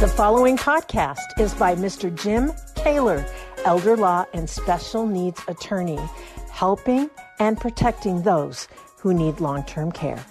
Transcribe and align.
The 0.00 0.08
following 0.08 0.56
podcast 0.56 1.38
is 1.38 1.52
by 1.52 1.74
Mr. 1.74 2.08
Jim 2.22 2.52
Koewler, 2.74 3.30
elder 3.66 3.98
law 3.98 4.24
and 4.32 4.48
special 4.48 5.06
needs 5.06 5.42
attorney, 5.46 5.98
helping 6.50 7.10
and 7.38 7.60
protecting 7.60 8.22
those 8.22 8.66
who 8.96 9.12
need 9.12 9.40
long 9.40 9.62
term 9.62 9.92
care. 9.92 10.24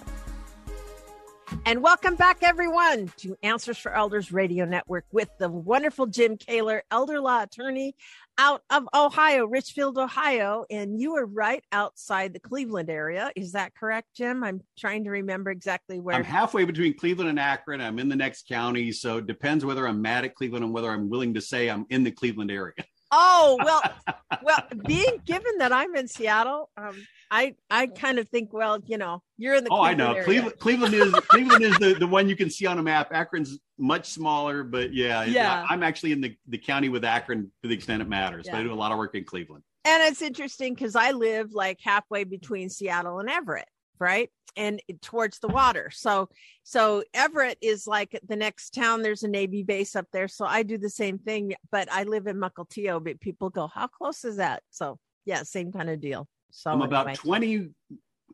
And 1.66 1.84
welcome 1.84 2.16
back, 2.16 2.38
everyone, 2.42 3.12
to 3.18 3.36
Answers 3.44 3.78
for 3.78 3.94
Elders 3.94 4.32
Radio 4.32 4.64
Network 4.64 5.04
with 5.12 5.28
the 5.38 5.48
wonderful 5.48 6.06
Jim 6.06 6.36
Koewler, 6.36 6.80
elder 6.90 7.20
law 7.20 7.44
attorney 7.44 7.94
out 8.40 8.62
of 8.70 8.88
Ohio, 8.94 9.44
Richfield, 9.44 9.98
Ohio. 9.98 10.64
And 10.70 10.98
you 10.98 11.16
are 11.16 11.26
right 11.26 11.62
outside 11.72 12.32
the 12.32 12.40
Cleveland 12.40 12.88
area. 12.88 13.30
Is 13.36 13.52
that 13.52 13.74
correct, 13.74 14.08
Jim? 14.16 14.42
I'm 14.42 14.62
trying 14.78 15.04
to 15.04 15.10
remember 15.10 15.50
exactly 15.50 16.00
where. 16.00 16.16
I'm 16.16 16.24
halfway 16.24 16.64
between 16.64 16.96
Cleveland 16.96 17.28
and 17.28 17.38
Akron. 17.38 17.82
I'm 17.82 17.98
in 17.98 18.08
the 18.08 18.16
next 18.16 18.48
county. 18.48 18.92
So 18.92 19.18
it 19.18 19.26
depends 19.26 19.64
whether 19.64 19.86
I'm 19.86 20.00
mad 20.00 20.24
at 20.24 20.34
Cleveland 20.34 20.64
and 20.64 20.72
whether 20.72 20.90
I'm 20.90 21.10
willing 21.10 21.34
to 21.34 21.40
say 21.40 21.68
I'm 21.68 21.84
in 21.90 22.02
the 22.02 22.10
Cleveland 22.10 22.50
area. 22.50 22.72
Oh 23.12 23.58
well, 23.62 23.82
well, 24.42 24.62
being 24.86 25.20
given 25.26 25.58
that 25.58 25.72
I'm 25.72 25.94
in 25.94 26.08
Seattle, 26.08 26.70
um, 26.76 26.96
I 27.30 27.54
I 27.70 27.86
kind 27.86 28.18
of 28.18 28.28
think, 28.28 28.52
well, 28.52 28.78
you 28.86 28.98
know, 28.98 29.22
you're 29.36 29.54
in 29.54 29.64
the. 29.64 29.70
Oh, 29.70 29.76
Cleveland 29.76 30.02
I 30.02 30.04
know. 30.04 30.12
Area. 30.12 30.24
Cleveland, 30.24 30.58
Cleveland 30.58 30.94
is 30.94 31.12
Cleveland 31.28 31.64
is 31.64 31.78
the, 31.78 31.94
the 31.94 32.06
one 32.06 32.28
you 32.28 32.36
can 32.36 32.50
see 32.50 32.66
on 32.66 32.78
a 32.78 32.82
map. 32.82 33.10
Akron's 33.12 33.58
much 33.78 34.08
smaller, 34.10 34.62
but 34.62 34.92
yeah, 34.92 35.24
yeah. 35.24 35.66
I'm 35.68 35.82
actually 35.82 36.12
in 36.12 36.20
the, 36.20 36.36
the 36.48 36.58
county 36.58 36.88
with 36.88 37.04
Akron 37.04 37.50
to 37.62 37.68
the 37.68 37.74
extent 37.74 38.02
it 38.02 38.08
matters. 38.08 38.46
Yeah. 38.46 38.52
But 38.52 38.58
I 38.58 38.62
do 38.64 38.72
a 38.72 38.74
lot 38.74 38.92
of 38.92 38.98
work 38.98 39.14
in 39.14 39.24
Cleveland. 39.24 39.62
And 39.84 40.02
it's 40.02 40.22
interesting 40.22 40.74
because 40.74 40.94
I 40.94 41.12
live 41.12 41.52
like 41.52 41.78
halfway 41.82 42.24
between 42.24 42.68
Seattle 42.68 43.18
and 43.20 43.30
Everett, 43.30 43.68
right? 43.98 44.30
and 44.56 44.80
towards 45.00 45.38
the 45.38 45.48
water. 45.48 45.90
So 45.92 46.28
so 46.62 47.02
Everett 47.14 47.58
is 47.60 47.86
like 47.86 48.18
the 48.28 48.36
next 48.36 48.74
town. 48.74 49.02
There's 49.02 49.22
a 49.22 49.28
Navy 49.28 49.62
base 49.62 49.96
up 49.96 50.06
there. 50.12 50.28
So 50.28 50.44
I 50.44 50.62
do 50.62 50.78
the 50.78 50.90
same 50.90 51.18
thing, 51.18 51.54
but 51.70 51.90
I 51.90 52.04
live 52.04 52.26
in 52.26 52.36
Mukilteo. 52.36 53.02
But 53.02 53.20
people 53.20 53.50
go, 53.50 53.66
how 53.66 53.86
close 53.86 54.24
is 54.24 54.36
that? 54.36 54.62
So 54.70 54.98
yeah, 55.24 55.42
same 55.42 55.72
kind 55.72 55.90
of 55.90 56.00
deal. 56.00 56.28
I'm 56.66 56.82
about 56.82 57.14
20, 57.14 57.70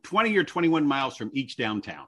20 0.02 0.36
or 0.36 0.44
21 0.44 0.86
miles 0.86 1.16
from 1.16 1.30
each 1.34 1.56
downtown. 1.56 2.06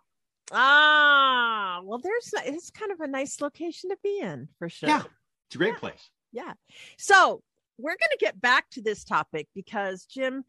Ah, 0.50 1.80
well, 1.84 1.98
there's 1.98 2.32
it's 2.46 2.70
kind 2.70 2.92
of 2.92 3.00
a 3.00 3.06
nice 3.06 3.40
location 3.40 3.90
to 3.90 3.96
be 4.02 4.20
in 4.20 4.48
for 4.58 4.68
sure. 4.68 4.88
Yeah, 4.88 5.02
it's 5.46 5.54
a 5.54 5.58
great 5.58 5.74
yeah. 5.74 5.78
place. 5.78 6.10
Yeah. 6.32 6.52
So 6.96 7.42
we're 7.78 7.90
going 7.90 8.10
to 8.12 8.18
get 8.18 8.40
back 8.40 8.68
to 8.70 8.82
this 8.82 9.04
topic 9.04 9.46
because 9.54 10.04
Jim, 10.04 10.44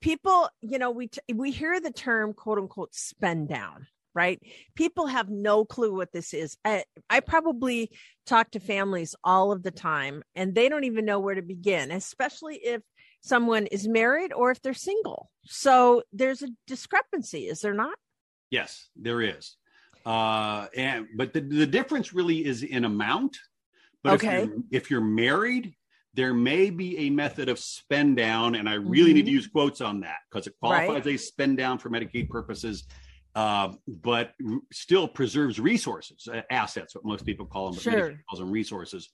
people, 0.00 0.48
you 0.60 0.78
know, 0.78 0.90
we 0.90 1.08
t- 1.08 1.20
we 1.34 1.50
hear 1.50 1.80
the 1.80 1.90
term 1.90 2.32
quote 2.32 2.58
unquote 2.58 2.94
spend 2.94 3.48
down, 3.48 3.86
right? 4.14 4.40
People 4.74 5.06
have 5.06 5.30
no 5.30 5.64
clue 5.64 5.94
what 5.94 6.12
this 6.12 6.34
is. 6.34 6.56
I, 6.64 6.84
I 7.08 7.20
probably 7.20 7.90
talk 8.26 8.50
to 8.52 8.60
families 8.60 9.14
all 9.24 9.52
of 9.52 9.62
the 9.62 9.70
time 9.70 10.22
and 10.34 10.54
they 10.54 10.68
don't 10.68 10.84
even 10.84 11.04
know 11.04 11.20
where 11.20 11.34
to 11.34 11.42
begin, 11.42 11.90
especially 11.90 12.56
if 12.56 12.82
someone 13.24 13.66
is 13.66 13.88
married 13.88 14.32
or 14.32 14.50
if 14.50 14.60
they're 14.60 14.74
single. 14.74 15.30
So 15.44 16.02
there's 16.12 16.42
a 16.42 16.48
discrepancy, 16.66 17.46
is 17.48 17.60
there 17.60 17.72
not? 17.74 17.96
Yes, 18.50 18.88
there 18.94 19.22
is. 19.22 19.56
Uh, 20.04 20.66
and 20.76 21.06
but 21.16 21.32
the, 21.32 21.40
the 21.40 21.66
difference 21.66 22.12
really 22.12 22.44
is 22.44 22.62
in 22.62 22.84
amount. 22.84 23.38
But 24.02 24.14
okay. 24.14 24.42
if, 24.42 24.48
you're, 24.48 24.58
if 24.70 24.90
you're 24.90 25.00
married, 25.00 25.74
there 26.12 26.34
may 26.34 26.68
be 26.68 26.98
a 26.98 27.10
method 27.10 27.48
of 27.48 27.58
spend 27.58 28.18
down, 28.18 28.54
and 28.54 28.68
I 28.68 28.74
really 28.74 29.10
mm-hmm. 29.10 29.14
need 29.14 29.14
to 29.14 29.20
mm-hmm. 29.22 29.28
use 29.30 29.46
quotes 29.46 29.80
on 29.80 30.00
that 30.00 30.18
because 30.30 30.46
it 30.46 30.54
qualifies 30.60 31.06
right. 31.06 31.14
a 31.14 31.18
spend 31.18 31.56
down 31.56 31.78
for 31.78 31.88
Medicaid 31.88 32.28
purposes, 32.28 32.84
uh, 33.34 33.72
but 33.86 34.32
still 34.72 35.08
preserves 35.08 35.58
resources, 35.58 36.28
uh, 36.32 36.42
assets, 36.50 36.94
what 36.94 37.04
most 37.04 37.24
people 37.26 37.46
call 37.46 37.66
them, 37.66 37.74
but 37.74 37.82
sure. 37.82 38.20
Calls 38.28 38.40
them 38.40 38.50
resources. 38.50 39.10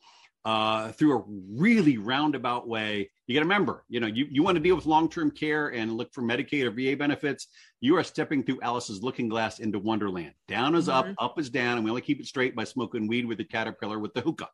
Uh, 0.47 0.91
through 0.93 1.19
a 1.19 1.23
really 1.51 1.99
roundabout 1.99 2.67
way. 2.67 3.11
You 3.27 3.35
got 3.35 3.41
to 3.41 3.45
remember, 3.45 3.85
you 3.91 4.01
know, 4.01 4.07
you, 4.07 4.27
you 4.31 4.43
want 4.43 4.57
to 4.57 4.63
deal 4.63 4.75
with 4.75 4.87
long-term 4.87 5.33
care 5.33 5.69
and 5.69 5.93
look 5.93 6.15
for 6.15 6.23
Medicaid 6.23 6.65
or 6.65 6.71
VA 6.71 6.97
benefits. 6.97 7.49
You 7.83 7.99
are 7.99 8.03
stepping 8.03 8.43
through 8.43 8.59
Alice's 8.63 9.03
looking 9.03 9.29
glass 9.29 9.59
into 9.59 9.79
Wonderland. 9.79 10.33
Down 10.49 10.75
is 10.75 10.89
mm-hmm. 10.89 11.11
up, 11.11 11.15
up 11.19 11.39
is 11.39 11.51
down, 11.51 11.77
and 11.77 11.85
we 11.85 11.91
only 11.91 12.01
keep 12.01 12.21
it 12.21 12.27
straight 12.27 12.57
by 12.57 12.65
smoking 12.65 13.07
weed 13.07 13.27
with 13.27 13.37
the 13.37 13.45
caterpillar 13.45 13.99
with 13.99 14.15
the 14.15 14.23
hookah. 14.23 14.49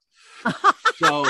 so 0.97 1.25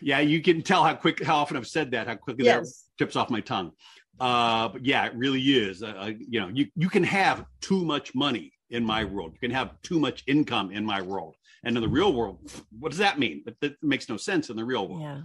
yeah, 0.00 0.20
you 0.20 0.42
can 0.42 0.62
tell 0.62 0.82
how 0.82 0.94
quick, 0.94 1.22
how 1.22 1.36
often 1.36 1.56
I've 1.56 1.66
said 1.66 1.92
that, 1.92 2.08
how 2.08 2.16
quickly 2.16 2.46
yes. 2.46 2.84
that 2.98 3.04
tips 3.04 3.16
off 3.16 3.30
my 3.30 3.40
tongue. 3.40 3.72
Uh, 4.20 4.68
but 4.68 4.84
yeah, 4.84 5.06
it 5.06 5.14
really 5.14 5.40
is. 5.40 5.82
Uh, 5.82 5.94
uh, 5.98 6.10
you 6.18 6.40
know, 6.40 6.48
you 6.48 6.66
you 6.74 6.88
can 6.88 7.04
have 7.04 7.44
too 7.60 7.84
much 7.84 8.14
money 8.14 8.52
in 8.70 8.84
my 8.84 9.04
world. 9.04 9.32
You 9.34 9.40
can 9.40 9.50
have 9.50 9.80
too 9.82 9.98
much 9.98 10.24
income 10.26 10.70
in 10.70 10.84
my 10.84 11.02
world, 11.02 11.36
and 11.64 11.76
in 11.76 11.82
the 11.82 11.88
real 11.88 12.12
world, 12.12 12.38
what 12.78 12.90
does 12.90 12.98
that 12.98 13.18
mean? 13.18 13.42
But 13.44 13.54
that 13.60 13.82
makes 13.82 14.08
no 14.08 14.16
sense 14.16 14.50
in 14.50 14.56
the 14.56 14.64
real 14.64 14.88
world. 14.88 15.02
Yeah. 15.02 15.20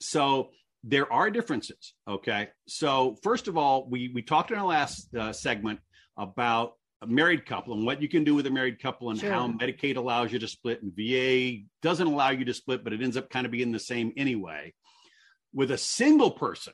So 0.00 0.50
there 0.82 1.10
are 1.12 1.30
differences. 1.30 1.94
Okay. 2.06 2.48
So 2.68 3.16
first 3.22 3.48
of 3.48 3.56
all, 3.56 3.88
we 3.88 4.10
we 4.14 4.22
talked 4.22 4.50
in 4.50 4.58
our 4.58 4.66
last 4.66 5.14
uh, 5.14 5.32
segment 5.32 5.80
about 6.16 6.74
a 7.02 7.06
married 7.06 7.46
couple 7.46 7.74
and 7.74 7.84
what 7.84 8.00
you 8.00 8.08
can 8.08 8.24
do 8.24 8.34
with 8.34 8.46
a 8.46 8.50
married 8.50 8.80
couple 8.80 9.10
and 9.10 9.18
sure. 9.18 9.30
how 9.30 9.48
Medicaid 9.48 9.96
allows 9.96 10.32
you 10.32 10.38
to 10.38 10.48
split 10.48 10.82
and 10.82 10.92
VA 10.94 11.64
doesn't 11.82 12.06
allow 12.06 12.30
you 12.30 12.44
to 12.44 12.54
split, 12.54 12.82
but 12.82 12.92
it 12.92 13.02
ends 13.02 13.16
up 13.16 13.30
kind 13.30 13.46
of 13.46 13.52
being 13.52 13.72
the 13.72 13.78
same 13.78 14.12
anyway. 14.16 14.72
With 15.52 15.70
a 15.70 15.78
single 15.78 16.30
person, 16.30 16.72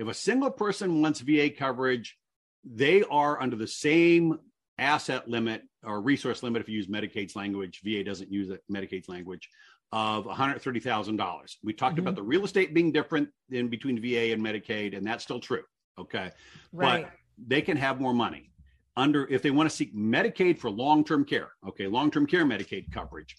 if 0.00 0.08
a 0.08 0.14
single 0.14 0.50
person 0.50 1.02
wants 1.02 1.20
VA 1.20 1.50
coverage, 1.50 2.16
they 2.64 3.02
are 3.04 3.40
under 3.40 3.54
the 3.54 3.66
same 3.66 4.38
asset 4.78 5.28
limit 5.28 5.62
or 5.84 6.00
resource 6.00 6.42
limit 6.42 6.62
if 6.62 6.68
you 6.68 6.76
use 6.76 6.86
Medicaid's 6.86 7.36
language. 7.36 7.82
VA 7.84 8.02
doesn't 8.02 8.32
use 8.32 8.50
Medicaid's 8.72 9.08
language 9.10 9.50
of 9.92 10.24
$130,000. 10.24 11.56
We 11.62 11.74
talked 11.74 11.96
mm-hmm. 11.96 12.02
about 12.02 12.16
the 12.16 12.22
real 12.22 12.44
estate 12.44 12.72
being 12.72 12.92
different 12.92 13.28
in 13.50 13.68
between 13.68 14.00
VA 14.00 14.32
and 14.32 14.42
Medicaid, 14.42 14.96
and 14.96 15.06
that's 15.06 15.22
still 15.22 15.40
true. 15.40 15.62
Okay. 15.98 16.30
Right. 16.72 17.04
But 17.04 17.12
they 17.46 17.60
can 17.60 17.76
have 17.76 18.00
more 18.00 18.14
money 18.14 18.50
under 18.96 19.26
if 19.28 19.42
they 19.42 19.50
want 19.50 19.68
to 19.68 19.74
seek 19.74 19.94
Medicaid 19.94 20.58
for 20.58 20.70
long-term 20.70 21.26
care, 21.26 21.50
okay, 21.68 21.86
long-term 21.86 22.26
care 22.26 22.46
Medicaid 22.46 22.90
coverage, 22.90 23.36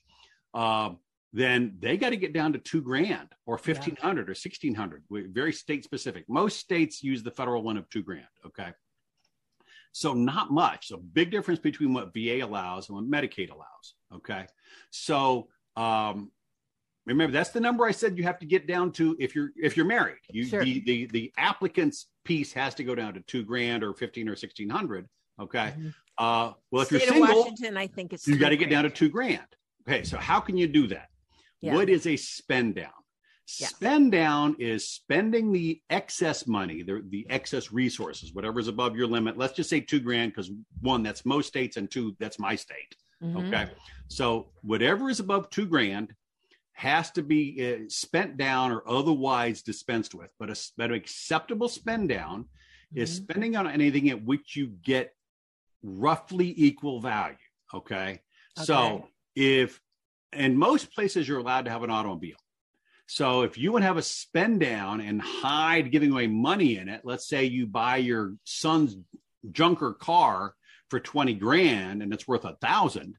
uh, 0.53 0.91
then 1.33 1.77
they 1.79 1.97
got 1.97 2.09
to 2.09 2.17
get 2.17 2.33
down 2.33 2.53
to 2.53 2.59
two 2.59 2.81
grand 2.81 3.29
or 3.45 3.57
fifteen 3.57 3.95
hundred 3.95 4.27
yeah. 4.27 4.31
or 4.31 4.35
sixteen 4.35 4.75
hundred. 4.75 5.03
Very 5.09 5.53
state 5.53 5.83
specific. 5.83 6.25
Most 6.27 6.59
states 6.59 7.01
use 7.01 7.23
the 7.23 7.31
federal 7.31 7.63
one 7.63 7.77
of 7.77 7.89
two 7.89 8.03
grand. 8.03 8.25
Okay, 8.45 8.71
so 9.93 10.13
not 10.13 10.51
much. 10.51 10.89
So 10.89 10.97
big 10.97 11.31
difference 11.31 11.59
between 11.59 11.93
what 11.93 12.13
VA 12.13 12.43
allows 12.43 12.89
and 12.89 12.97
what 12.97 13.09
Medicaid 13.09 13.49
allows. 13.49 13.95
Okay, 14.13 14.45
so 14.89 15.47
um, 15.77 16.31
remember 17.05 17.31
that's 17.31 17.51
the 17.51 17.61
number 17.61 17.85
I 17.85 17.91
said 17.91 18.17
you 18.17 18.25
have 18.25 18.39
to 18.39 18.45
get 18.45 18.67
down 18.67 18.91
to 18.93 19.15
if 19.17 19.33
you're 19.33 19.51
if 19.55 19.77
you're 19.77 19.85
married. 19.85 20.19
You 20.31 20.45
sure. 20.45 20.63
the, 20.63 20.81
the 20.81 21.05
the 21.07 21.33
applicant's 21.37 22.07
piece 22.25 22.51
has 22.53 22.75
to 22.75 22.83
go 22.83 22.93
down 22.93 23.13
to 23.13 23.21
two 23.21 23.43
grand 23.43 23.85
or 23.85 23.93
fifteen 23.93 24.27
or 24.27 24.35
sixteen 24.35 24.69
hundred. 24.69 25.07
Okay. 25.39 25.73
Mm-hmm. 25.77 25.89
Uh, 26.17 26.51
well, 26.71 26.81
if 26.81 26.89
State 26.89 27.05
you're 27.05 27.13
single, 27.13 27.39
Washington, 27.39 27.77
I 27.77 27.87
think 27.87 28.11
it's 28.11 28.27
you 28.27 28.37
got 28.37 28.49
to 28.49 28.57
get 28.57 28.69
down 28.69 28.83
to 28.83 28.89
two 28.89 29.09
grand. 29.09 29.47
Okay, 29.87 30.03
so 30.03 30.17
how 30.17 30.39
can 30.41 30.57
you 30.57 30.67
do 30.67 30.87
that? 30.87 31.07
Yeah. 31.61 31.75
What 31.75 31.89
is 31.89 32.07
a 32.07 32.17
spend 32.17 32.75
down? 32.75 32.91
Yeah. 33.59 33.67
Spend 33.67 34.11
down 34.11 34.55
is 34.59 34.87
spending 34.87 35.51
the 35.51 35.81
excess 35.89 36.47
money, 36.47 36.83
the, 36.83 37.03
the 37.09 37.27
excess 37.29 37.71
resources, 37.71 38.33
whatever's 38.33 38.67
above 38.67 38.95
your 38.95 39.07
limit. 39.07 39.37
Let's 39.37 39.53
just 39.53 39.69
say 39.69 39.81
two 39.81 39.99
grand, 39.99 40.31
because 40.31 40.49
one, 40.79 41.03
that's 41.03 41.25
most 41.25 41.47
states, 41.47 41.77
and 41.77 41.91
two, 41.91 42.15
that's 42.19 42.39
my 42.39 42.55
state. 42.55 42.95
Mm-hmm. 43.21 43.53
Okay. 43.53 43.69
So 44.07 44.49
whatever 44.61 45.09
is 45.09 45.19
above 45.19 45.49
two 45.49 45.65
grand 45.65 46.13
has 46.73 47.11
to 47.11 47.21
be 47.21 47.73
uh, 47.73 47.89
spent 47.89 48.37
down 48.37 48.71
or 48.71 48.87
otherwise 48.87 49.61
dispensed 49.61 50.15
with. 50.15 50.29
But 50.39 50.49
a, 50.49 50.69
but 50.77 50.91
an 50.91 50.95
acceptable 50.95 51.67
spend 51.67 52.09
down 52.09 52.43
mm-hmm. 52.43 53.01
is 53.01 53.13
spending 53.13 53.55
on 53.55 53.67
anything 53.67 54.09
at 54.09 54.23
which 54.23 54.55
you 54.55 54.67
get 54.83 55.13
roughly 55.83 56.53
equal 56.55 57.01
value. 57.01 57.35
Okay? 57.73 57.95
okay. 57.95 58.21
So 58.55 59.07
if 59.35 59.79
in 60.33 60.57
most 60.57 60.93
places 60.93 61.27
you're 61.27 61.39
allowed 61.39 61.65
to 61.65 61.71
have 61.71 61.83
an 61.83 61.89
automobile. 61.89 62.37
So 63.07 63.41
if 63.41 63.57
you 63.57 63.73
would 63.73 63.83
have 63.83 63.97
a 63.97 64.01
spend 64.01 64.61
down 64.61 65.01
and 65.01 65.21
hide 65.21 65.91
giving 65.91 66.11
away 66.11 66.27
money 66.27 66.77
in 66.77 66.87
it, 66.87 67.01
let's 67.03 67.27
say 67.27 67.43
you 67.43 67.67
buy 67.67 67.97
your 67.97 68.35
son's 68.45 68.95
junker 69.51 69.93
car 69.93 70.53
for 70.89 70.99
20 70.99 71.33
grand 71.33 72.01
and 72.01 72.13
it's 72.13 72.27
worth 72.27 72.45
a 72.45 72.55
thousand, 72.61 73.15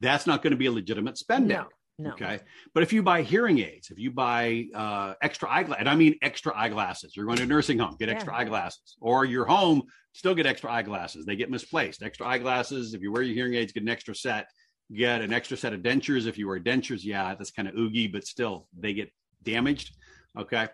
that's 0.00 0.26
not 0.26 0.42
going 0.42 0.50
to 0.50 0.56
be 0.56 0.66
a 0.66 0.72
legitimate 0.72 1.18
spend 1.18 1.48
down. 1.48 1.66
No. 1.98 2.10
Okay. 2.10 2.40
But 2.74 2.82
if 2.82 2.92
you 2.92 3.02
buy 3.02 3.22
hearing 3.22 3.58
aids, 3.60 3.90
if 3.90 3.98
you 3.98 4.10
buy 4.10 4.66
uh, 4.74 5.14
extra 5.22 5.50
eyeglasses, 5.50 5.80
and 5.80 5.88
I 5.88 5.94
mean 5.94 6.16
extra 6.20 6.54
eyeglasses, 6.54 7.16
you're 7.16 7.24
going 7.24 7.38
to 7.38 7.44
a 7.44 7.46
nursing 7.46 7.78
home, 7.78 7.96
get 7.98 8.10
extra 8.10 8.34
yeah. 8.34 8.40
eyeglasses, 8.40 8.96
or 9.00 9.24
your 9.24 9.46
home, 9.46 9.84
still 10.12 10.34
get 10.34 10.46
extra 10.46 10.70
eyeglasses. 10.70 11.24
They 11.24 11.36
get 11.36 11.50
misplaced. 11.50 12.02
Extra 12.02 12.26
eyeglasses. 12.26 12.92
If 12.92 13.00
you 13.00 13.12
wear 13.12 13.22
your 13.22 13.34
hearing 13.34 13.54
aids, 13.54 13.72
get 13.72 13.82
an 13.82 13.88
extra 13.88 14.14
set. 14.14 14.46
Get 14.94 15.20
an 15.20 15.32
extra 15.32 15.56
set 15.56 15.72
of 15.72 15.80
dentures. 15.80 16.26
If 16.26 16.38
you 16.38 16.48
wear 16.48 16.60
dentures, 16.60 17.02
yeah, 17.02 17.34
that's 17.34 17.50
kind 17.50 17.68
of 17.68 17.74
oogie, 17.74 18.06
but 18.08 18.24
still 18.24 18.68
they 18.78 18.92
get 18.92 19.10
damaged. 19.42 19.96
Okay. 20.38 20.68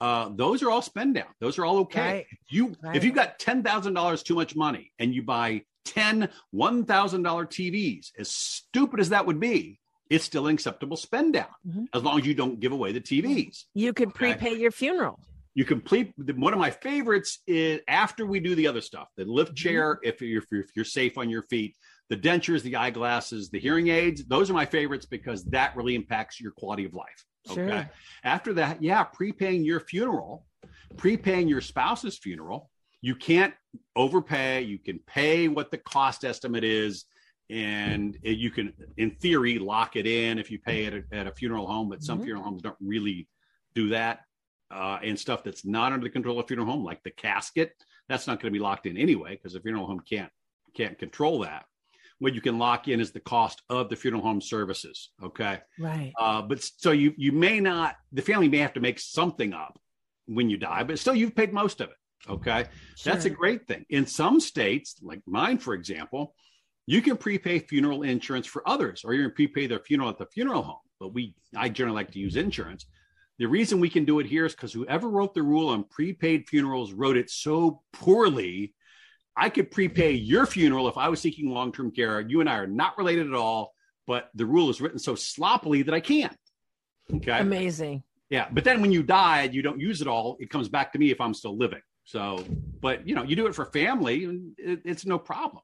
Uh, 0.00 0.30
those 0.34 0.62
are 0.62 0.70
all 0.70 0.82
spend 0.82 1.14
down. 1.14 1.26
Those 1.40 1.58
are 1.58 1.64
all 1.64 1.78
okay. 1.78 2.00
Right. 2.00 2.26
You, 2.50 2.76
right. 2.82 2.94
if 2.94 3.02
you've 3.02 3.14
got 3.14 3.38
ten 3.38 3.62
thousand 3.62 3.94
dollars 3.94 4.22
too 4.22 4.34
much 4.34 4.54
money 4.54 4.92
and 4.98 5.14
you 5.14 5.22
buy 5.22 5.62
10 5.86 6.28
$1,000 6.54 6.86
TVs, 6.86 8.10
as 8.18 8.30
stupid 8.30 9.00
as 9.00 9.08
that 9.10 9.24
would 9.24 9.40
be, 9.40 9.78
it's 10.10 10.24
still 10.24 10.46
an 10.46 10.54
acceptable 10.54 10.96
spend 10.96 11.32
down 11.32 11.46
mm-hmm. 11.66 11.84
as 11.94 12.02
long 12.02 12.20
as 12.20 12.26
you 12.26 12.34
don't 12.34 12.60
give 12.60 12.72
away 12.72 12.92
the 12.92 13.00
TVs. 13.00 13.64
You 13.74 13.92
could 13.92 14.08
okay? 14.08 14.34
prepay 14.34 14.54
your 14.56 14.70
funeral. 14.70 15.18
You 15.54 15.64
complete 15.64 16.12
one 16.18 16.52
of 16.52 16.58
my 16.58 16.70
favorites 16.70 17.38
is 17.46 17.80
after 17.88 18.26
we 18.26 18.40
do 18.40 18.54
the 18.54 18.66
other 18.66 18.82
stuff, 18.82 19.08
the 19.16 19.24
lift 19.24 19.54
mm-hmm. 19.54 19.68
chair, 19.68 19.98
if 20.02 20.20
you're, 20.20 20.42
if 20.52 20.66
you're 20.76 20.84
safe 20.84 21.16
on 21.16 21.30
your 21.30 21.42
feet, 21.44 21.76
the 22.08 22.16
dentures, 22.16 22.62
the 22.62 22.76
eyeglasses, 22.76 23.50
the 23.50 23.58
hearing 23.58 23.88
aids. 23.88 24.24
Those 24.24 24.50
are 24.50 24.54
my 24.54 24.66
favorites 24.66 25.06
because 25.06 25.44
that 25.46 25.76
really 25.76 25.94
impacts 25.94 26.40
your 26.40 26.52
quality 26.52 26.84
of 26.84 26.94
life. 26.94 27.24
Sure. 27.52 27.64
Okay. 27.64 27.88
After 28.24 28.52
that, 28.54 28.82
yeah, 28.82 29.04
prepaying 29.04 29.64
your 29.64 29.80
funeral, 29.80 30.46
prepaying 30.96 31.48
your 31.48 31.60
spouse's 31.60 32.18
funeral. 32.18 32.70
You 33.00 33.14
can't 33.14 33.54
overpay. 33.94 34.62
You 34.62 34.78
can 34.78 34.98
pay 35.06 35.48
what 35.48 35.70
the 35.70 35.78
cost 35.78 36.24
estimate 36.24 36.64
is 36.64 37.04
and 37.48 38.18
you 38.22 38.50
can 38.50 38.72
in 38.96 39.10
theory 39.12 39.58
lock 39.58 39.96
it 39.96 40.06
in 40.06 40.38
if 40.38 40.50
you 40.50 40.58
pay 40.58 40.86
at 40.86 40.94
a, 40.94 41.02
at 41.12 41.26
a 41.26 41.32
funeral 41.32 41.66
home 41.66 41.88
but 41.88 42.02
some 42.02 42.18
mm-hmm. 42.18 42.24
funeral 42.24 42.44
homes 42.44 42.62
don't 42.62 42.76
really 42.80 43.28
do 43.74 43.88
that 43.88 44.20
uh, 44.72 44.98
and 45.02 45.18
stuff 45.18 45.44
that's 45.44 45.64
not 45.64 45.92
under 45.92 46.04
the 46.04 46.10
control 46.10 46.40
of 46.40 46.46
funeral 46.48 46.68
home 46.68 46.84
like 46.84 47.02
the 47.04 47.10
casket 47.10 47.72
that's 48.08 48.26
not 48.26 48.40
going 48.40 48.52
to 48.52 48.58
be 48.58 48.62
locked 48.62 48.86
in 48.86 48.96
anyway 48.96 49.30
because 49.30 49.52
the 49.52 49.60
funeral 49.60 49.86
home 49.86 50.00
can't 50.00 50.30
can't 50.76 50.98
control 50.98 51.40
that 51.40 51.66
what 52.18 52.34
you 52.34 52.40
can 52.40 52.58
lock 52.58 52.88
in 52.88 53.00
is 53.00 53.10
the 53.12 53.20
cost 53.20 53.62
of 53.68 53.88
the 53.88 53.96
funeral 53.96 54.22
home 54.22 54.40
services 54.40 55.10
okay 55.22 55.60
right 55.78 56.12
uh, 56.18 56.42
but 56.42 56.62
so 56.62 56.92
you 56.92 57.12
you 57.16 57.32
may 57.32 57.60
not 57.60 57.96
the 58.12 58.22
family 58.22 58.48
may 58.48 58.58
have 58.58 58.72
to 58.72 58.80
make 58.80 58.98
something 58.98 59.52
up 59.52 59.78
when 60.26 60.50
you 60.50 60.56
die 60.56 60.82
but 60.82 60.98
still 60.98 61.14
you've 61.14 61.36
paid 61.36 61.52
most 61.52 61.80
of 61.80 61.88
it 61.90 62.30
okay 62.30 62.64
sure. 62.96 63.12
that's 63.12 63.24
a 63.24 63.30
great 63.30 63.66
thing 63.66 63.84
in 63.90 64.06
some 64.06 64.40
states 64.40 64.96
like 65.02 65.20
mine 65.26 65.58
for 65.58 65.74
example 65.74 66.34
you 66.86 67.02
can 67.02 67.16
prepay 67.16 67.58
funeral 67.58 68.02
insurance 68.02 68.46
for 68.46 68.66
others, 68.66 69.02
or 69.04 69.12
you 69.12 69.24
can 69.24 69.32
prepay 69.32 69.66
their 69.66 69.80
funeral 69.80 70.08
at 70.08 70.18
the 70.18 70.26
funeral 70.26 70.62
home. 70.62 70.78
But 71.00 71.12
we, 71.12 71.34
I 71.54 71.68
generally 71.68 71.96
like 71.96 72.12
to 72.12 72.18
use 72.18 72.36
insurance. 72.36 72.86
The 73.38 73.46
reason 73.46 73.80
we 73.80 73.90
can 73.90 74.04
do 74.04 74.20
it 74.20 74.26
here 74.26 74.46
is 74.46 74.54
because 74.54 74.72
whoever 74.72 75.10
wrote 75.10 75.34
the 75.34 75.42
rule 75.42 75.68
on 75.68 75.84
prepaid 75.84 76.48
funerals 76.48 76.92
wrote 76.92 77.16
it 77.16 77.28
so 77.28 77.82
poorly. 77.92 78.72
I 79.36 79.50
could 79.50 79.70
prepay 79.70 80.12
your 80.12 80.46
funeral 80.46 80.88
if 80.88 80.96
I 80.96 81.08
was 81.08 81.20
seeking 81.20 81.50
long 81.50 81.72
term 81.72 81.90
care. 81.90 82.20
You 82.20 82.40
and 82.40 82.48
I 82.48 82.56
are 82.56 82.66
not 82.66 82.96
related 82.96 83.26
at 83.26 83.34
all, 83.34 83.72
but 84.06 84.30
the 84.34 84.46
rule 84.46 84.70
is 84.70 84.80
written 84.80 84.98
so 84.98 85.14
sloppily 85.14 85.82
that 85.82 85.94
I 85.94 86.00
can't. 86.00 86.36
Okay. 87.12 87.38
Amazing. 87.38 88.02
Yeah. 88.30 88.48
But 88.50 88.64
then 88.64 88.80
when 88.80 88.92
you 88.92 89.02
die, 89.02 89.44
you 89.52 89.62
don't 89.62 89.80
use 89.80 90.00
it 90.00 90.08
all. 90.08 90.36
It 90.40 90.50
comes 90.50 90.68
back 90.68 90.92
to 90.92 90.98
me 90.98 91.10
if 91.10 91.20
I'm 91.20 91.34
still 91.34 91.56
living. 91.56 91.82
So, 92.04 92.44
but 92.80 93.06
you 93.06 93.14
know, 93.14 93.22
you 93.22 93.36
do 93.36 93.46
it 93.46 93.54
for 93.54 93.66
family 93.66 94.24
and 94.24 94.52
it, 94.58 94.82
it's 94.84 95.06
no 95.06 95.18
problem 95.18 95.62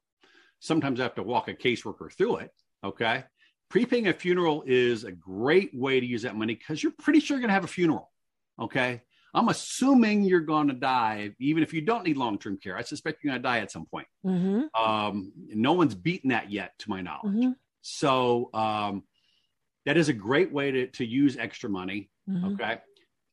sometimes 0.63 0.99
I 0.99 1.03
have 1.03 1.15
to 1.15 1.23
walk 1.23 1.49
a 1.49 1.53
caseworker 1.53 2.11
through 2.11 2.37
it. 2.37 2.51
Okay. 2.83 3.25
Prepaying 3.69 4.07
a 4.07 4.13
funeral 4.13 4.63
is 4.65 5.03
a 5.03 5.11
great 5.11 5.73
way 5.73 5.99
to 5.99 6.05
use 6.05 6.21
that 6.21 6.35
money 6.35 6.55
because 6.55 6.81
you're 6.81 6.93
pretty 6.99 7.19
sure 7.19 7.35
you're 7.35 7.41
going 7.41 7.49
to 7.49 7.53
have 7.53 7.65
a 7.65 7.67
funeral. 7.67 8.11
Okay. 8.59 9.01
I'm 9.33 9.49
assuming 9.49 10.23
you're 10.23 10.41
going 10.41 10.67
to 10.67 10.73
die, 10.73 11.31
even 11.39 11.63
if 11.63 11.73
you 11.73 11.81
don't 11.81 12.05
need 12.05 12.17
long 12.17 12.37
term 12.37 12.57
care. 12.57 12.77
I 12.77 12.81
suspect 12.81 13.23
you're 13.23 13.31
going 13.31 13.41
to 13.41 13.47
die 13.47 13.59
at 13.59 13.71
some 13.71 13.85
point. 13.85 14.07
Mm-hmm. 14.25 14.81
Um, 14.81 15.31
no 15.49 15.73
one's 15.73 15.95
beaten 15.95 16.29
that 16.29 16.51
yet, 16.51 16.73
to 16.79 16.89
my 16.89 17.01
knowledge. 17.01 17.33
Mm-hmm. 17.33 17.51
So 17.81 18.49
um, 18.53 19.03
that 19.85 19.97
is 19.97 20.09
a 20.09 20.13
great 20.13 20.51
way 20.51 20.71
to, 20.71 20.87
to 20.87 21.05
use 21.05 21.37
extra 21.37 21.69
money. 21.69 22.09
Mm-hmm. 22.29 22.53
Okay. 22.53 22.77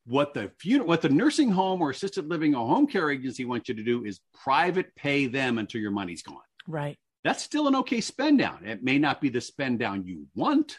What 0.06 0.34
the 0.34 0.50
funeral, 0.58 0.88
what 0.88 1.02
the 1.02 1.10
nursing 1.10 1.50
home 1.50 1.82
or 1.82 1.90
assisted 1.90 2.28
living 2.28 2.54
or 2.54 2.66
home 2.66 2.86
care 2.86 3.10
agency 3.10 3.44
wants 3.44 3.68
you 3.68 3.74
to 3.74 3.82
do 3.82 4.04
is 4.04 4.20
private 4.32 4.94
pay 4.96 5.26
them 5.26 5.58
until 5.58 5.80
your 5.80 5.90
money's 5.90 6.22
gone. 6.22 6.38
Right 6.66 6.98
that's 7.24 7.42
still 7.42 7.68
an 7.68 7.76
okay 7.76 8.00
spend 8.00 8.38
down. 8.38 8.64
It 8.64 8.82
may 8.82 8.98
not 8.98 9.20
be 9.20 9.28
the 9.28 9.40
spend 9.40 9.78
down 9.78 10.06
you 10.06 10.26
want. 10.34 10.78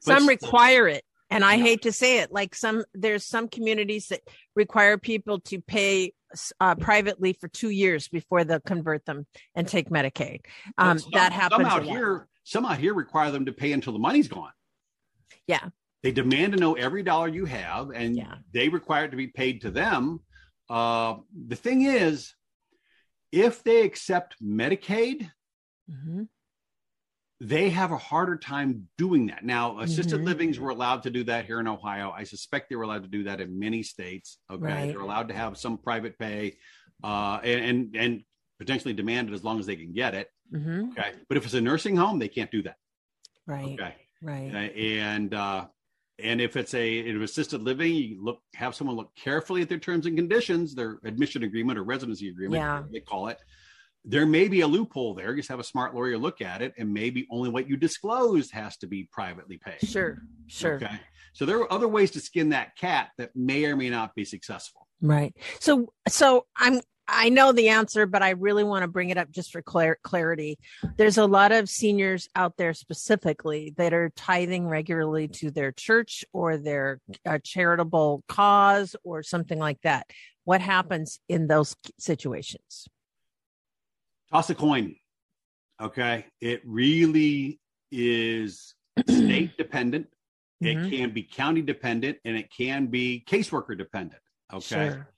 Some 0.00 0.28
require 0.28 0.86
it. 0.88 1.04
And 1.30 1.44
I 1.44 1.54
yeah. 1.54 1.64
hate 1.64 1.82
to 1.82 1.92
say 1.92 2.20
it, 2.20 2.32
like 2.32 2.54
some, 2.54 2.84
there's 2.94 3.24
some 3.24 3.48
communities 3.48 4.08
that 4.08 4.20
require 4.54 4.96
people 4.96 5.40
to 5.40 5.60
pay 5.60 6.12
uh, 6.60 6.74
privately 6.76 7.32
for 7.32 7.48
two 7.48 7.70
years 7.70 8.08
before 8.08 8.44
they'll 8.44 8.60
convert 8.60 9.04
them 9.04 9.26
and 9.54 9.66
take 9.66 9.90
Medicaid. 9.90 10.40
Um, 10.78 10.98
some, 10.98 11.10
that 11.14 11.32
happens. 11.32 11.68
Some 11.68 11.80
out 11.80 11.84
here, 11.84 12.28
some 12.44 12.64
out 12.64 12.78
here 12.78 12.94
require 12.94 13.30
them 13.30 13.46
to 13.46 13.52
pay 13.52 13.72
until 13.72 13.92
the 13.92 13.98
money's 13.98 14.28
gone. 14.28 14.52
Yeah. 15.46 15.68
They 16.02 16.12
demand 16.12 16.52
to 16.52 16.60
know 16.60 16.74
every 16.74 17.02
dollar 17.02 17.28
you 17.28 17.46
have, 17.46 17.90
and 17.90 18.16
yeah. 18.16 18.34
they 18.52 18.68
require 18.68 19.06
it 19.06 19.10
to 19.10 19.16
be 19.16 19.26
paid 19.26 19.62
to 19.62 19.70
them. 19.70 20.20
Uh, 20.70 21.16
the 21.46 21.56
thing 21.56 21.82
is, 21.82 22.34
if 23.32 23.64
they 23.64 23.82
accept 23.82 24.36
Medicaid, 24.40 25.28
Mm-hmm. 25.90 26.22
They 27.40 27.68
have 27.68 27.92
a 27.92 27.98
harder 27.98 28.36
time 28.36 28.88
doing 28.96 29.26
that. 29.26 29.44
Now, 29.44 29.80
assisted 29.80 30.16
mm-hmm. 30.16 30.26
livings 30.26 30.58
were 30.58 30.70
allowed 30.70 31.02
to 31.02 31.10
do 31.10 31.24
that 31.24 31.44
here 31.44 31.60
in 31.60 31.68
Ohio. 31.68 32.10
I 32.16 32.24
suspect 32.24 32.70
they 32.70 32.76
were 32.76 32.84
allowed 32.84 33.02
to 33.02 33.10
do 33.10 33.24
that 33.24 33.40
in 33.40 33.58
many 33.58 33.82
states. 33.82 34.38
Okay. 34.50 34.64
Right. 34.64 34.86
They're 34.86 35.00
allowed 35.00 35.28
to 35.28 35.34
have 35.34 35.58
some 35.58 35.76
private 35.76 36.18
pay 36.18 36.56
uh, 37.04 37.40
and, 37.44 37.64
and, 37.64 37.96
and 37.96 38.22
potentially 38.58 38.94
demand 38.94 39.28
it 39.28 39.34
as 39.34 39.44
long 39.44 39.60
as 39.60 39.66
they 39.66 39.76
can 39.76 39.92
get 39.92 40.14
it. 40.14 40.30
Mm-hmm. 40.52 40.92
Okay. 40.92 41.12
But 41.28 41.36
if 41.36 41.44
it's 41.44 41.54
a 41.54 41.60
nursing 41.60 41.96
home, 41.96 42.18
they 42.18 42.28
can't 42.28 42.50
do 42.50 42.62
that. 42.62 42.76
Right. 43.46 43.78
Okay. 43.78 43.94
Right. 44.22 44.50
Uh, 44.54 44.78
and 44.80 45.34
uh, 45.34 45.66
and 46.18 46.40
if 46.40 46.56
it's 46.56 46.74
a 46.74 46.98
if 46.98 47.20
assisted 47.20 47.62
living, 47.62 47.94
you 47.94 48.24
look 48.24 48.40
have 48.54 48.74
someone 48.74 48.96
look 48.96 49.14
carefully 49.14 49.62
at 49.62 49.68
their 49.68 49.78
terms 49.78 50.06
and 50.06 50.16
conditions, 50.16 50.74
their 50.74 50.98
admission 51.04 51.42
agreement 51.42 51.78
or 51.78 51.84
residency 51.84 52.28
agreement, 52.28 52.62
yeah. 52.62 52.82
they 52.90 53.00
call 53.00 53.28
it, 53.28 53.38
there 54.06 54.24
may 54.24 54.48
be 54.48 54.60
a 54.60 54.66
loophole 54.66 55.14
there. 55.14 55.34
Just 55.34 55.48
have 55.48 55.58
a 55.58 55.64
smart 55.64 55.94
lawyer 55.94 56.16
look 56.16 56.40
at 56.40 56.62
it, 56.62 56.72
and 56.78 56.92
maybe 56.92 57.26
only 57.30 57.50
what 57.50 57.68
you 57.68 57.76
disclosed 57.76 58.52
has 58.52 58.76
to 58.78 58.86
be 58.86 59.08
privately 59.10 59.58
paid. 59.58 59.86
Sure, 59.86 60.22
sure. 60.46 60.74
Okay. 60.76 61.00
So 61.32 61.44
there 61.44 61.58
are 61.58 61.72
other 61.72 61.88
ways 61.88 62.12
to 62.12 62.20
skin 62.20 62.50
that 62.50 62.76
cat 62.76 63.10
that 63.18 63.34
may 63.34 63.64
or 63.66 63.76
may 63.76 63.90
not 63.90 64.14
be 64.14 64.24
successful. 64.24 64.86
Right. 65.02 65.34
So, 65.60 65.92
so 66.08 66.46
I'm 66.56 66.80
I 67.08 67.28
know 67.28 67.52
the 67.52 67.68
answer, 67.68 68.06
but 68.06 68.22
I 68.22 68.30
really 68.30 68.64
want 68.64 68.82
to 68.82 68.88
bring 68.88 69.10
it 69.10 69.16
up 69.16 69.30
just 69.30 69.52
for 69.52 69.62
clar- 69.62 69.98
clarity. 70.02 70.58
There's 70.96 71.18
a 71.18 71.26
lot 71.26 71.52
of 71.52 71.68
seniors 71.68 72.28
out 72.34 72.56
there 72.56 72.74
specifically 72.74 73.74
that 73.76 73.92
are 73.92 74.10
tithing 74.16 74.66
regularly 74.66 75.28
to 75.28 75.50
their 75.50 75.70
church 75.70 76.24
or 76.32 76.56
their 76.56 77.00
uh, 77.24 77.38
charitable 77.44 78.24
cause 78.28 78.96
or 79.04 79.22
something 79.22 79.58
like 79.58 79.80
that. 79.82 80.10
What 80.44 80.60
happens 80.60 81.20
in 81.28 81.46
those 81.46 81.76
situations? 81.98 82.88
Toss 84.30 84.50
a 84.50 84.54
coin. 84.54 84.96
Okay. 85.80 86.26
It 86.40 86.62
really 86.64 87.60
is 87.90 88.74
state 89.08 89.56
dependent. 89.56 90.08
Mm-hmm. 90.62 90.86
It 90.86 90.90
can 90.90 91.10
be 91.10 91.22
county 91.22 91.62
dependent 91.62 92.18
and 92.24 92.36
it 92.36 92.50
can 92.50 92.86
be 92.86 93.24
caseworker 93.28 93.76
dependent. 93.76 94.22
Okay. 94.52 94.90
Sure. 94.90 95.08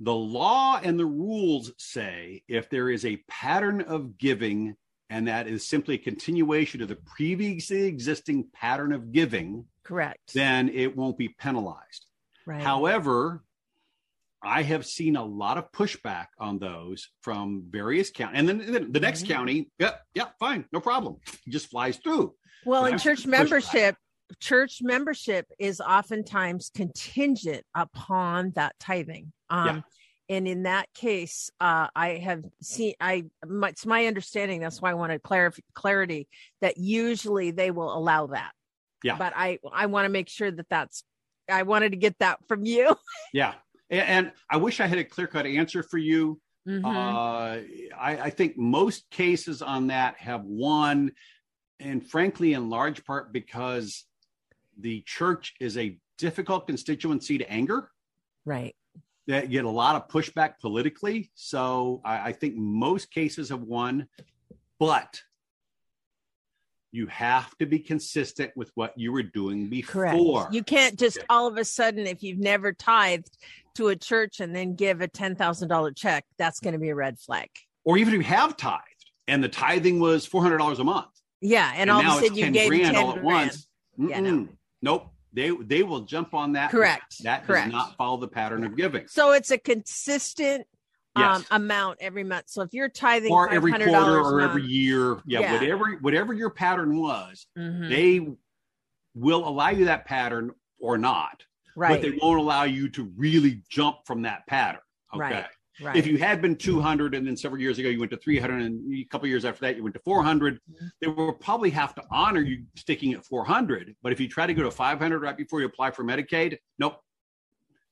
The 0.00 0.14
law 0.14 0.80
and 0.82 0.98
the 0.98 1.06
rules 1.06 1.72
say 1.78 2.42
if 2.48 2.70
there 2.70 2.88
is 2.88 3.04
a 3.04 3.16
pattern 3.28 3.80
of 3.82 4.16
giving 4.16 4.76
and 5.10 5.26
that 5.26 5.48
is 5.48 5.66
simply 5.66 5.94
a 5.94 5.98
continuation 5.98 6.82
of 6.82 6.88
the 6.88 6.96
previously 6.96 7.84
existing 7.84 8.46
pattern 8.52 8.92
of 8.92 9.10
giving, 9.10 9.64
correct, 9.82 10.34
then 10.34 10.68
it 10.68 10.96
won't 10.96 11.16
be 11.16 11.28
penalized. 11.28 12.06
Right. 12.46 12.60
However, 12.60 13.42
I 14.42 14.62
have 14.62 14.86
seen 14.86 15.16
a 15.16 15.24
lot 15.24 15.58
of 15.58 15.72
pushback 15.72 16.26
on 16.38 16.58
those 16.58 17.08
from 17.22 17.64
various 17.68 18.10
counties. 18.10 18.38
And 18.38 18.48
then 18.48 18.92
the 18.92 19.00
next 19.00 19.24
mm-hmm. 19.24 19.32
county, 19.32 19.70
yeah, 19.78 19.94
yeah, 20.14 20.26
fine, 20.38 20.64
no 20.72 20.80
problem. 20.80 21.16
It 21.46 21.50
just 21.50 21.70
flies 21.70 21.96
through. 21.96 22.34
Well, 22.64 22.86
in 22.86 22.98
church 22.98 23.26
membership, 23.26 23.96
church 24.40 24.78
membership 24.82 25.46
is 25.58 25.80
oftentimes 25.80 26.70
contingent 26.74 27.64
upon 27.74 28.52
that 28.56 28.74
tithing. 28.78 29.32
Um, 29.50 29.66
yeah. 29.66 29.80
And 30.30 30.46
in 30.46 30.64
that 30.64 30.92
case, 30.92 31.50
uh, 31.58 31.88
I 31.96 32.16
have 32.16 32.44
seen. 32.60 32.92
I 33.00 33.24
my, 33.46 33.70
it's 33.70 33.86
my 33.86 34.04
understanding. 34.06 34.60
That's 34.60 34.82
why 34.82 34.90
I 34.90 34.94
wanted 34.94 35.22
clarif- 35.22 35.58
clarity 35.74 36.28
that 36.60 36.76
usually 36.76 37.50
they 37.50 37.70
will 37.70 37.96
allow 37.96 38.26
that. 38.26 38.52
Yeah. 39.02 39.16
But 39.16 39.32
I 39.34 39.58
I 39.72 39.86
want 39.86 40.04
to 40.04 40.10
make 40.10 40.28
sure 40.28 40.50
that 40.50 40.68
that's. 40.68 41.02
I 41.50 41.62
wanted 41.62 41.92
to 41.92 41.96
get 41.96 42.18
that 42.18 42.40
from 42.46 42.66
you. 42.66 42.94
Yeah, 43.32 43.54
and, 43.90 44.32
I 44.50 44.56
wish 44.56 44.80
I 44.80 44.86
had 44.86 44.98
a 44.98 45.04
clear 45.04 45.26
cut 45.26 45.46
answer 45.46 45.82
for 45.82 45.98
you. 45.98 46.40
Mm-hmm. 46.68 46.84
Uh, 46.84 47.98
I, 47.98 48.18
I 48.24 48.30
think 48.30 48.58
most 48.58 49.08
cases 49.10 49.62
on 49.62 49.86
that 49.86 50.16
have 50.18 50.44
won, 50.44 51.12
and 51.80 52.04
frankly, 52.06 52.52
in 52.52 52.68
large 52.68 53.04
part 53.04 53.32
because 53.32 54.04
the 54.78 55.02
church 55.06 55.54
is 55.60 55.76
a 55.78 55.98
difficult 56.18 56.66
constituency 56.66 57.38
to 57.38 57.50
anger. 57.50 57.90
Right. 58.44 58.74
That 59.26 59.50
get 59.50 59.64
a 59.64 59.70
lot 59.70 59.96
of 59.96 60.08
pushback 60.08 60.58
politically. 60.60 61.30
So 61.34 62.00
I, 62.04 62.28
I 62.28 62.32
think 62.32 62.56
most 62.56 63.10
cases 63.10 63.50
have 63.50 63.62
won, 63.62 64.08
but 64.78 65.20
you 66.92 67.06
have 67.08 67.56
to 67.58 67.66
be 67.66 67.78
consistent 67.78 68.50
with 68.56 68.70
what 68.74 68.92
you 68.96 69.12
were 69.12 69.22
doing 69.22 69.68
before. 69.68 70.10
Correct. 70.10 70.54
You 70.54 70.62
can't 70.62 70.98
just 70.98 71.18
all 71.28 71.46
of 71.46 71.56
a 71.56 71.64
sudden, 71.64 72.06
if 72.06 72.22
you've 72.22 72.38
never 72.38 72.72
tithed 72.72 73.36
to 73.74 73.88
a 73.88 73.96
church 73.96 74.40
and 74.40 74.54
then 74.54 74.74
give 74.74 75.00
a 75.00 75.08
$10,000 75.08 75.96
check, 75.96 76.24
that's 76.38 76.60
going 76.60 76.72
to 76.72 76.78
be 76.78 76.88
a 76.88 76.94
red 76.94 77.18
flag. 77.18 77.48
Or 77.84 77.98
even 77.98 78.14
if 78.14 78.18
you 78.18 78.24
have 78.24 78.56
tithed 78.56 78.82
and 79.26 79.42
the 79.42 79.48
tithing 79.48 80.00
was 80.00 80.28
$400 80.28 80.78
a 80.78 80.84
month. 80.84 81.06
Yeah. 81.40 81.70
And, 81.72 81.82
and 81.82 81.90
all 81.90 82.00
of 82.00 82.22
a 82.22 82.26
sudden 82.26 82.36
you 82.36 82.50
gave 82.50 82.68
grand 82.68 82.94
10 82.94 82.96
all 82.96 83.10
at 83.10 83.14
grand. 83.20 83.24
once. 83.24 83.66
Yeah, 83.98 84.20
no. 84.20 84.48
Nope. 84.82 85.08
They 85.32 85.50
they 85.50 85.82
will 85.82 86.00
jump 86.00 86.32
on 86.32 86.52
that. 86.52 86.70
Correct. 86.70 87.22
That 87.22 87.46
Correct. 87.46 87.66
does 87.66 87.72
not 87.72 87.96
follow 87.96 88.16
the 88.16 88.28
pattern 88.28 88.64
of 88.64 88.76
giving. 88.76 89.06
So 89.08 89.32
it's 89.32 89.50
a 89.50 89.58
consistent 89.58 90.66
um, 91.24 91.44
amount 91.50 91.98
every 92.00 92.24
month. 92.24 92.44
So 92.48 92.62
if 92.62 92.72
you're 92.72 92.88
tithing 92.88 93.32
Or 93.32 93.50
every 93.50 93.72
quarter 93.72 94.20
or 94.20 94.40
every 94.40 94.64
year. 94.64 95.20
Yeah, 95.26 95.40
Yeah. 95.40 95.52
whatever 95.54 95.90
whatever 96.00 96.32
your 96.34 96.50
pattern 96.50 96.96
was, 96.98 97.46
Mhm. 97.58 97.88
they 97.88 98.28
will 99.14 99.46
allow 99.48 99.70
you 99.70 99.84
that 99.86 100.04
pattern 100.04 100.52
or 100.78 100.96
not. 100.98 101.44
right, 101.76 101.90
But 101.90 102.02
they 102.02 102.18
won't 102.20 102.40
allow 102.40 102.64
you 102.64 102.88
to 102.90 103.04
really 103.16 103.62
jump 103.68 103.98
from 104.04 104.22
that 104.22 104.44
pattern. 104.48 104.80
Okay. 105.14 105.22
Right. 105.22 105.46
right. 105.80 105.96
If 105.96 106.08
you 106.08 106.18
had 106.18 106.42
been 106.42 106.56
200 106.56 107.14
and 107.14 107.24
then 107.24 107.36
several 107.36 107.60
years 107.62 107.78
ago 107.78 107.88
you 107.88 108.00
went 108.00 108.10
to 108.10 108.16
300 108.16 108.62
and 108.62 108.92
a 108.92 109.04
couple 109.04 109.28
years 109.28 109.44
after 109.44 109.60
that 109.60 109.76
you 109.76 109.84
went 109.84 109.94
to 109.94 110.00
400, 110.00 110.60
Mhm. 110.68 110.90
they 111.00 111.06
will 111.06 111.32
probably 111.34 111.70
have 111.70 111.94
to 111.94 112.02
honor 112.10 112.40
you 112.40 112.64
sticking 112.74 113.12
at 113.12 113.24
400. 113.24 113.94
But 114.02 114.12
if 114.12 114.18
you 114.18 114.28
try 114.28 114.44
to 114.48 114.54
go 114.54 114.64
to 114.64 114.72
500 114.72 115.20
right 115.22 115.36
before 115.36 115.60
you 115.60 115.66
apply 115.66 115.92
for 115.92 116.02
Medicaid, 116.02 116.58
nope. 116.80 117.00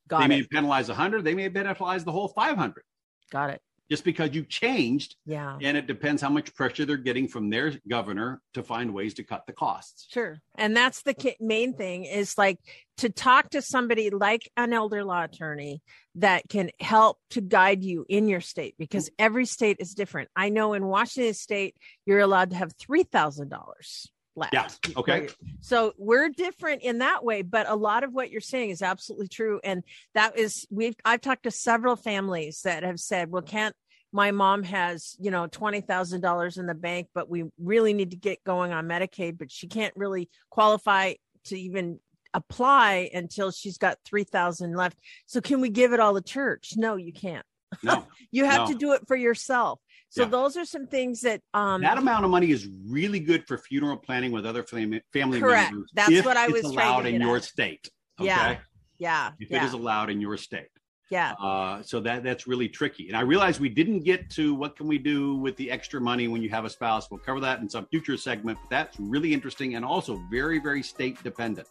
got 0.08 0.18
they 0.18 0.24
it, 0.24 0.28
may 0.28 0.42
penalize 0.50 0.88
100. 0.88 1.22
They 1.24 1.34
may 1.34 1.48
penalize 1.48 2.04
the 2.04 2.10
whole 2.12 2.28
500 2.28 2.82
got 3.30 3.50
it. 3.50 3.60
just 3.88 4.04
because 4.04 4.34
you 4.34 4.42
changed. 4.44 5.14
Yeah, 5.26 5.58
And 5.62 5.76
it 5.76 5.86
depends 5.86 6.20
how 6.20 6.28
much 6.30 6.52
pressure 6.54 6.84
they're 6.84 6.96
getting 6.96 7.28
from 7.28 7.50
their 7.50 7.72
governor 7.88 8.40
to 8.54 8.62
find 8.64 8.92
ways 8.92 9.14
to 9.14 9.22
cut 9.22 9.46
the 9.46 9.52
costs. 9.52 10.08
sure. 10.10 10.38
And 10.56 10.76
that's 10.76 11.02
the 11.02 11.14
main 11.40 11.74
thing 11.74 12.04
is 12.04 12.36
like 12.36 12.58
to 12.96 13.10
talk 13.10 13.50
to 13.50 13.62
somebody 13.62 14.10
like 14.10 14.50
an 14.56 14.72
elder 14.72 15.04
law 15.04 15.22
attorney 15.24 15.82
that 16.16 16.48
can 16.48 16.70
help 16.80 17.18
to 17.30 17.40
guide 17.40 17.84
you 17.84 18.04
in 18.08 18.26
your 18.26 18.40
state 18.40 18.74
because 18.78 19.08
every 19.18 19.46
state 19.46 19.76
is 19.78 19.94
different. 19.94 20.30
I 20.34 20.48
know 20.48 20.72
in 20.72 20.86
Washington 20.86 21.34
State 21.34 21.76
you're 22.06 22.20
allowed 22.20 22.50
to 22.50 22.56
have 22.56 22.72
three 22.80 23.02
thousand 23.04 23.50
dollars 23.50 24.10
left. 24.36 24.52
Yeah. 24.52 24.68
Okay. 24.96 25.20
Right. 25.20 25.34
So 25.60 25.94
we're 25.96 26.28
different 26.28 26.82
in 26.82 26.98
that 26.98 27.24
way, 27.24 27.42
but 27.42 27.68
a 27.68 27.74
lot 27.74 28.04
of 28.04 28.12
what 28.12 28.30
you're 28.30 28.40
saying 28.40 28.70
is 28.70 28.82
absolutely 28.82 29.28
true. 29.28 29.60
And 29.64 29.82
that 30.14 30.38
is 30.38 30.66
we've 30.70 30.94
I've 31.04 31.20
talked 31.20 31.44
to 31.44 31.50
several 31.50 31.96
families 31.96 32.60
that 32.62 32.82
have 32.82 33.00
said, 33.00 33.30
well, 33.30 33.42
can't 33.42 33.74
my 34.12 34.30
mom 34.30 34.62
has, 34.62 35.16
you 35.18 35.30
know, 35.30 35.46
twenty 35.46 35.80
thousand 35.80 36.20
dollars 36.20 36.58
in 36.58 36.66
the 36.66 36.74
bank, 36.74 37.08
but 37.14 37.28
we 37.28 37.44
really 37.58 37.92
need 37.92 38.10
to 38.10 38.16
get 38.16 38.44
going 38.44 38.72
on 38.72 38.86
Medicaid, 38.86 39.38
but 39.38 39.50
she 39.50 39.66
can't 39.66 39.94
really 39.96 40.28
qualify 40.50 41.14
to 41.46 41.58
even 41.58 41.98
apply 42.34 43.10
until 43.14 43.50
she's 43.50 43.78
got 43.78 43.98
three 44.04 44.24
thousand 44.24 44.74
left. 44.76 44.98
So 45.26 45.40
can 45.40 45.60
we 45.60 45.70
give 45.70 45.92
it 45.92 46.00
all 46.00 46.14
to 46.14 46.22
church? 46.22 46.74
No, 46.76 46.96
you 46.96 47.12
can't. 47.12 47.44
No. 47.82 48.06
You 48.32 48.44
have 48.44 48.66
No. 48.68 48.72
to 48.72 48.78
do 48.78 48.92
it 48.92 49.02
for 49.06 49.16
yourself. 49.16 49.80
So 50.08 50.22
Yeah. 50.22 50.28
those 50.28 50.56
are 50.56 50.64
some 50.64 50.86
things 50.86 51.20
that 51.22 51.40
um 51.54 51.82
that 51.82 51.98
amount 51.98 52.24
of 52.24 52.30
money 52.30 52.50
is 52.50 52.68
really 52.88 53.20
good 53.20 53.46
for 53.46 53.56
funeral 53.58 53.96
planning 53.96 54.32
with 54.32 54.44
other 54.46 54.62
family 54.62 55.02
family 55.12 55.40
Correct. 55.40 55.72
members. 55.72 55.90
That's 55.94 56.24
what 56.24 56.36
I 56.36 56.48
was 56.48 56.62
allowed 56.64 57.06
in 57.06 57.20
your 57.20 57.36
at. 57.36 57.44
state. 57.44 57.88
Okay. 58.20 58.26
Yeah. 58.26 58.58
yeah, 58.98 59.30
If 59.38 59.50
yeah, 59.50 59.62
it 59.62 59.66
is 59.66 59.72
allowed 59.74 60.10
in 60.10 60.20
your 60.20 60.36
state. 60.36 60.68
yeah. 61.10 61.32
Uh, 61.32 61.82
so 61.82 62.00
that 62.00 62.24
that's 62.24 62.46
really 62.46 62.68
tricky. 62.68 63.08
And 63.08 63.16
I 63.16 63.20
realize 63.20 63.60
we 63.60 63.68
didn't 63.68 64.00
get 64.00 64.28
to 64.30 64.54
what 64.54 64.76
can 64.76 64.86
we 64.88 64.98
do 64.98 65.36
with 65.36 65.54
the 65.56 65.70
extra 65.70 66.00
money 66.00 66.26
when 66.28 66.42
you 66.42 66.48
have 66.50 66.64
a 66.64 66.70
spouse. 66.70 67.10
We'll 67.10 67.20
cover 67.20 67.40
that 67.40 67.60
in 67.60 67.68
some 67.68 67.86
future 67.86 68.16
segment. 68.16 68.58
But 68.62 68.70
that's 68.70 68.98
really 68.98 69.32
interesting 69.32 69.74
and 69.76 69.84
also 69.84 70.20
very 70.30 70.58
very 70.58 70.82
state 70.82 71.22
dependent. 71.22 71.68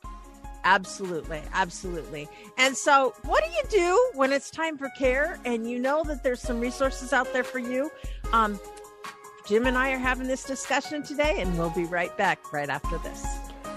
Absolutely, 0.65 1.41
absolutely. 1.53 2.27
And 2.57 2.75
so, 2.75 3.13
what 3.23 3.43
do 3.43 3.49
you 3.51 3.61
do 3.69 4.11
when 4.15 4.33
it's 4.33 4.49
time 4.49 4.79
for 4.79 4.89
care 4.97 5.39
and 5.45 5.69
you 5.69 5.77
know 5.77 6.03
that 6.05 6.23
there's 6.23 6.41
some 6.41 6.59
resources 6.59 7.13
out 7.13 7.31
there 7.33 7.43
for 7.43 7.59
you? 7.59 7.91
Um, 8.33 8.59
Jim 9.47 9.67
and 9.67 9.77
I 9.77 9.91
are 9.91 9.99
having 9.99 10.27
this 10.27 10.43
discussion 10.43 11.03
today, 11.03 11.39
and 11.39 11.55
we'll 11.55 11.69
be 11.69 11.85
right 11.85 12.17
back 12.17 12.51
right 12.51 12.67
after 12.67 12.97
this. 12.97 13.23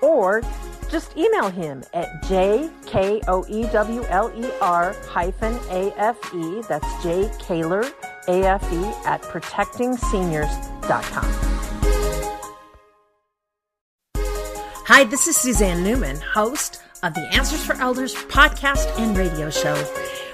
or 0.01 0.41
just 0.93 1.17
email 1.17 1.49
him 1.49 1.83
at 1.93 2.21
jkoewler 2.21 2.69
hyphen 5.07 5.55
afe, 5.55 6.67
that's 6.67 7.03
J 7.03 7.23
Koewler 7.39 7.91
afe 8.27 9.05
at 9.05 9.23
protectingseniors.com. 9.23 11.25
Hi, 14.85 15.05
this 15.05 15.27
is 15.27 15.35
Suzanne 15.35 15.83
Newman, 15.83 16.17
host 16.17 16.83
of 17.01 17.15
the 17.15 17.27
Answers 17.33 17.65
for 17.65 17.73
Elders 17.77 18.13
podcast 18.13 18.95
and 18.99 19.17
radio 19.17 19.49
show. 19.49 19.73